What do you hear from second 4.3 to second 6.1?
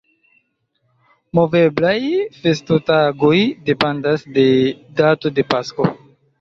de dato de Pasko.